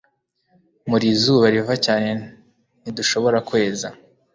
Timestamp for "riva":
1.53-1.75